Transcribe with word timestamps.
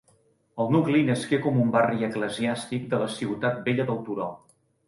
El 0.63 0.71
nucli 0.75 1.01
nasqué 1.09 1.39
com 1.43 1.59
un 1.65 1.69
barri 1.77 2.07
eclesiàstic 2.09 2.91
de 2.95 3.03
la 3.05 3.13
ciutat 3.19 3.63
vella 3.69 3.87
del 3.93 4.05
turó. 4.09 4.35